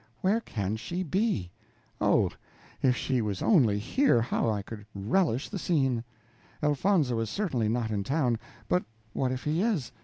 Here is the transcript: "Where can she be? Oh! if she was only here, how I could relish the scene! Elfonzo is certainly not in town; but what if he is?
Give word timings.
"Where 0.21 0.41
can 0.41 0.77
she 0.77 1.03
be? 1.03 1.51
Oh! 2.01 2.31
if 2.81 2.97
she 2.97 3.21
was 3.21 3.43
only 3.43 3.77
here, 3.77 4.19
how 4.19 4.49
I 4.49 4.63
could 4.63 4.83
relish 4.95 5.47
the 5.49 5.59
scene! 5.59 6.03
Elfonzo 6.63 7.19
is 7.19 7.29
certainly 7.29 7.69
not 7.69 7.91
in 7.91 8.03
town; 8.03 8.39
but 8.67 8.83
what 9.13 9.31
if 9.31 9.43
he 9.43 9.61
is? 9.61 9.91